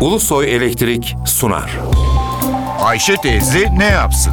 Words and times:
Ulusoy 0.00 0.54
Elektrik 0.56 1.16
sunar. 1.26 1.78
Ayşe 2.80 3.16
teyze 3.16 3.78
ne 3.78 3.84
yapsın? 3.84 4.32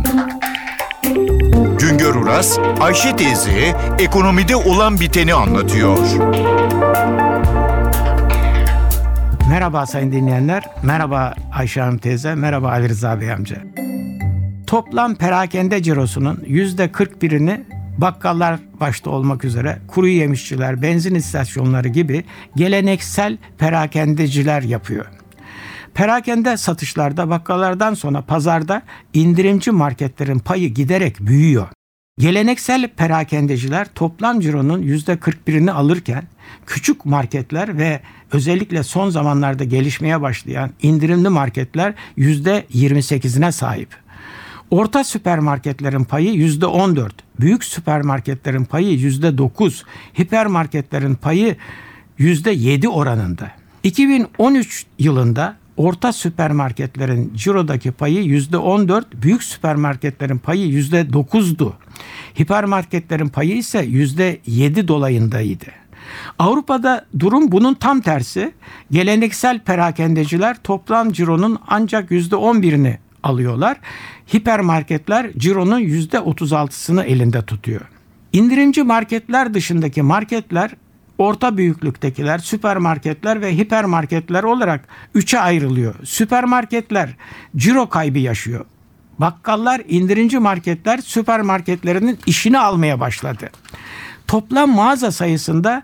Güngör 1.80 2.16
Uras, 2.16 2.60
Ayşe 2.80 3.16
teyze 3.16 3.76
ekonomide 4.00 4.56
olan 4.56 5.00
biteni 5.00 5.34
anlatıyor. 5.34 5.98
Merhaba 9.50 9.86
sayın 9.86 10.12
dinleyenler, 10.12 10.64
merhaba 10.84 11.34
Ayşe 11.54 11.82
Hanım 11.82 11.98
teyze, 11.98 12.36
merhaba 12.36 12.70
Ali 12.70 12.90
Rıza 12.90 13.22
Bey 13.22 13.32
amca. 13.32 13.58
Toplam 14.68 15.16
perakende 15.16 15.84
cirosunun 15.84 16.44
yüzde 16.46 16.86
41'ini 16.86 17.62
bakkallar 17.98 18.60
başta 18.80 19.10
olmak 19.10 19.44
üzere 19.44 19.78
kuru 19.88 20.08
yemişçiler, 20.08 20.82
benzin 20.82 21.16
istasyonları 21.16 21.88
gibi 21.88 22.24
geleneksel 22.56 23.38
perakendeciler 23.58 24.62
yapıyor. 24.62 25.17
Perakende 25.98 26.58
satışlarda 26.58 27.30
bakkallardan 27.30 27.94
sonra 27.94 28.22
pazarda 28.22 28.82
indirimci 29.14 29.72
marketlerin 29.72 30.40
payı 30.40 30.74
giderek 30.74 31.20
büyüyor. 31.20 31.68
Geleneksel 32.20 32.88
perakendeciler 32.88 33.88
toplam 33.96 34.40
cironun 34.40 34.82
%41'ini 34.82 35.72
alırken 35.72 36.24
küçük 36.66 37.06
marketler 37.06 37.78
ve 37.78 38.00
özellikle 38.32 38.84
son 38.84 39.10
zamanlarda 39.10 39.64
gelişmeye 39.64 40.22
başlayan 40.22 40.72
indirimli 40.82 41.30
marketler 41.30 41.94
%28'ine 42.18 43.52
sahip. 43.52 43.90
Orta 44.72 45.04
süpermarketlerin 45.04 46.04
payı 46.04 46.34
%14, 46.34 47.12
büyük 47.40 47.64
süpermarketlerin 47.64 48.66
payı 48.66 48.98
%9, 49.00 49.84
hipermarketlerin 50.20 51.16
payı 51.16 51.56
%7 52.20 52.88
oranında. 52.88 53.52
2013 53.84 54.86
yılında 55.00 55.58
orta 55.78 56.14
süpermarketlerin 56.14 57.34
cirodaki 57.36 57.92
payı 57.92 58.24
%14, 58.24 59.04
büyük 59.14 59.44
süpermarketlerin 59.44 60.38
payı 60.38 60.68
%9'du. 60.68 61.74
Hipermarketlerin 62.40 63.28
payı 63.28 63.58
ise 63.58 63.86
%7 63.86 64.88
dolayındaydı. 64.88 65.66
Avrupa'da 66.40 67.06
durum 67.20 67.52
bunun 67.52 67.74
tam 67.74 68.02
tersi. 68.02 68.54
Geleneksel 68.92 69.60
perakendeciler 69.60 70.58
toplam 70.64 71.12
cironun 71.12 71.60
ancak 71.68 72.12
%11'ini 72.12 72.98
alıyorlar. 73.24 73.78
Hipermarketler 74.36 75.34
cironun 75.38 75.80
%36'sını 75.82 77.04
elinde 77.04 77.42
tutuyor. 77.42 77.82
İndirimci 78.34 78.84
marketler 78.84 79.54
dışındaki 79.54 80.02
marketler 80.02 80.72
orta 81.18 81.58
büyüklüktekiler, 81.58 82.38
süpermarketler 82.38 83.42
ve 83.42 83.58
hipermarketler 83.58 84.44
olarak 84.44 84.88
üçe 85.16 85.40
ayrılıyor. 85.40 85.96
Süpermarketler 86.04 87.10
ciro 87.56 87.90
kaybı 87.90 88.20
yaşıyor. 88.20 88.66
Bakkallar, 89.20 89.82
indirimci 89.88 90.40
marketler 90.40 90.98
süpermarketlerinin 90.98 92.20
işini 92.26 92.60
almaya 92.60 93.00
başladı. 93.00 93.50
Toplam 94.28 94.76
mağaza 94.76 95.12
sayısında 95.12 95.84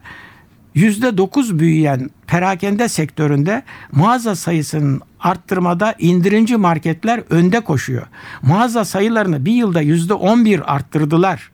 %9 0.75 1.59
büyüyen 1.59 2.09
perakende 2.27 2.87
sektöründe 2.87 3.63
mağaza 3.91 4.35
sayısının 4.35 5.01
arttırmada 5.19 5.95
indirimci 5.99 6.57
marketler 6.57 7.23
önde 7.29 7.59
koşuyor. 7.59 8.07
Mağaza 8.41 8.85
sayılarını 8.85 9.45
bir 9.45 9.51
yılda 9.51 9.83
%11 9.83 10.63
arttırdılar. 10.63 11.51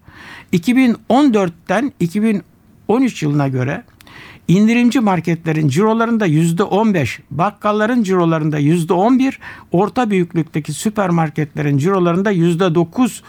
2014'ten 0.53 1.93
2013 2.89 3.23
yılına 3.23 3.47
göre 3.47 3.83
indirimci 4.47 4.99
marketlerin 4.99 5.67
cirolarında 5.67 6.25
yüzde 6.25 6.63
15, 6.63 7.19
bakkalların 7.31 8.03
cirolarında 8.03 8.57
yüzde 8.57 8.93
11, 8.93 9.39
orta 9.71 10.09
büyüklükteki 10.09 10.73
süpermarketlerin 10.73 11.77
cirolarında 11.77 12.31
yüzde 12.31 12.75
9, 12.75 13.23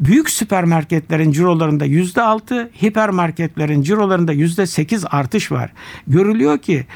büyük 0.00 0.30
süpermarketlerin 0.30 1.32
cirolarında 1.32 1.84
yüzde 1.84 2.22
6, 2.22 2.70
hipermarketlerin 2.84 3.82
cirolarında 3.82 4.32
yüzde 4.32 4.66
8 4.66 5.04
artış 5.10 5.52
var. 5.52 5.72
Görülüyor 6.06 6.58
ki 6.58 6.86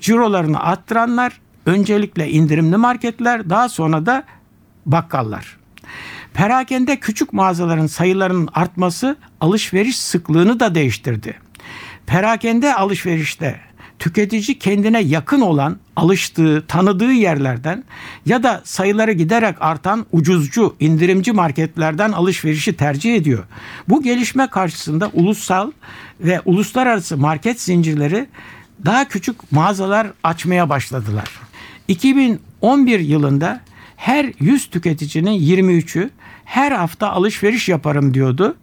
cirolarını 0.00 0.60
arttıranlar 0.60 1.40
öncelikle 1.66 2.30
indirimli 2.30 2.76
marketler, 2.76 3.50
daha 3.50 3.68
sonra 3.68 4.06
da 4.06 4.24
bakkallar. 4.86 5.56
Perakende 6.34 6.96
küçük 6.96 7.32
mağazaların 7.32 7.86
sayılarının 7.86 8.48
artması 8.54 9.16
alışveriş 9.40 9.98
sıklığını 9.98 10.60
da 10.60 10.74
değiştirdi. 10.74 11.45
Perakende 12.06 12.74
alışverişte 12.74 13.60
tüketici 13.98 14.58
kendine 14.58 15.00
yakın 15.00 15.40
olan, 15.40 15.76
alıştığı, 15.96 16.64
tanıdığı 16.68 17.12
yerlerden 17.12 17.84
ya 18.26 18.42
da 18.42 18.62
sayıları 18.64 19.12
giderek 19.12 19.56
artan 19.60 20.06
ucuzcu, 20.12 20.76
indirimci 20.80 21.32
marketlerden 21.32 22.12
alışverişi 22.12 22.76
tercih 22.76 23.14
ediyor. 23.14 23.44
Bu 23.88 24.02
gelişme 24.02 24.46
karşısında 24.46 25.10
ulusal 25.12 25.70
ve 26.20 26.40
uluslararası 26.44 27.16
market 27.16 27.60
zincirleri 27.60 28.26
daha 28.84 29.08
küçük 29.08 29.52
mağazalar 29.52 30.06
açmaya 30.24 30.68
başladılar. 30.68 31.30
2011 31.88 33.00
yılında 33.00 33.60
her 33.96 34.32
100 34.40 34.66
tüketicinin 34.66 35.40
23'ü 35.40 36.10
her 36.44 36.72
hafta 36.72 37.10
alışveriş 37.10 37.68
yaparım 37.68 38.14
diyordu. 38.14 38.56